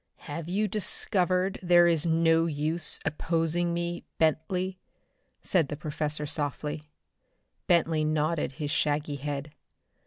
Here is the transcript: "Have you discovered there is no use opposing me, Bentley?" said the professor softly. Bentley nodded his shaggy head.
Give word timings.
"Have 0.25 0.49
you 0.49 0.67
discovered 0.67 1.59
there 1.61 1.85
is 1.85 2.07
no 2.07 2.47
use 2.47 2.99
opposing 3.05 3.71
me, 3.71 4.03
Bentley?" 4.17 4.79
said 5.43 5.67
the 5.67 5.77
professor 5.77 6.25
softly. 6.25 6.89
Bentley 7.67 8.03
nodded 8.03 8.53
his 8.53 8.71
shaggy 8.71 9.17
head. 9.17 9.51